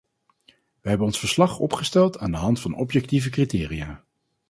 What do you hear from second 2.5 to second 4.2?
van objectieve criteria.